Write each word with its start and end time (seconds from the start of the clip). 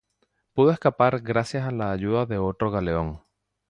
Pudo 0.55 0.71
escapar 0.71 1.19
gracias 1.21 1.63
a 1.67 1.69
la 1.69 1.91
ayuda 1.91 2.25
de 2.25 2.39
otro 2.39 2.71
galeón. 2.71 3.21